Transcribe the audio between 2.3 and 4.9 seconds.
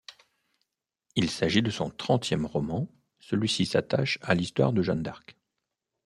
roman, celui-ci s'attache à l'histoire de